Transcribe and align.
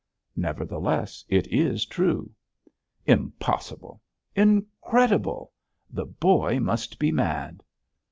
'Nevertheless, 0.35 1.23
it 1.29 1.45
is 1.53 1.85
true!' 1.85 2.31
'Impossible! 3.05 4.01
incredible! 4.35 5.51
the 5.91 6.05
boy 6.07 6.59
must 6.59 6.97
be 6.97 7.11
mad!' 7.11 7.61